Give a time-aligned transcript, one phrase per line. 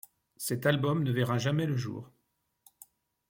[0.35, 2.09] Cet album ne verra jamais le jour.